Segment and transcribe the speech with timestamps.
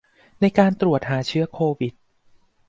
[0.41, 1.93] ในการตรวจหาเชื้อโควิด